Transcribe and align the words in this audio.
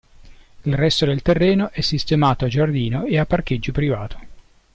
Il 0.63 0.73
resto 0.73 1.05
del 1.05 1.21
terreno 1.21 1.69
è 1.69 1.81
sistemato 1.81 2.45
a 2.45 2.47
giardino 2.47 3.05
e 3.05 3.19
a 3.19 3.27
parcheggio 3.27 3.71
privato. 3.71 4.17